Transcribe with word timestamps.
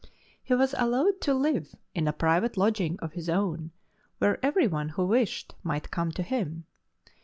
He 0.41 0.55
was 0.55 0.73
allowed 0.79 1.21
to 1.21 1.33
live 1.35 1.75
in 1.93 2.07
a 2.07 2.11
private 2.11 2.57
lodging 2.57 2.97
of 3.03 3.13
his 3.13 3.29
own, 3.29 3.69
where 4.17 4.43
everyone 4.43 4.89
who 4.89 5.05
wished 5.05 5.53
might 5.63 5.91
come 5.91 6.11
to 6.13 6.23
him. 6.23 6.65